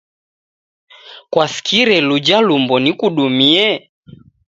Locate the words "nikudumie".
2.83-3.67